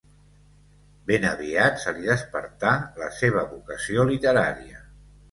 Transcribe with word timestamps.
Ben 1.09 1.25
aviat 1.31 1.75
se 1.83 1.91
li 1.97 2.07
despertà 2.11 2.71
la 3.01 3.09
seva 3.17 3.43
vocació 3.51 4.07
literària. 4.13 4.81